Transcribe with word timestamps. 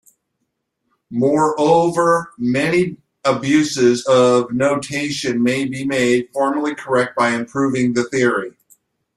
Moreover, 1.11 2.33
many 2.39 2.97
abuses 3.23 4.03
of 4.07 4.51
notation 4.51 5.43
may 5.43 5.65
be 5.65 5.85
made 5.85 6.29
formally 6.33 6.73
correct 6.73 7.15
by 7.15 7.35
improving 7.35 7.93
the 7.93 8.05
theory. 8.05 8.55